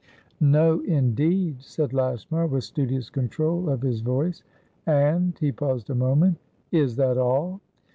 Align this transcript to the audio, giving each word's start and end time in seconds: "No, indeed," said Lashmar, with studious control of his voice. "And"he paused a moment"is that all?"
"No, 0.39 0.79
indeed," 0.79 1.61
said 1.61 1.93
Lashmar, 1.93 2.47
with 2.47 2.63
studious 2.63 3.11
control 3.11 3.69
of 3.69 3.83
his 3.83 4.01
voice. 4.01 4.41
"And"he 4.87 5.51
paused 5.51 5.91
a 5.91 5.93
moment"is 5.95 6.95
that 6.95 7.19
all?" 7.19 7.61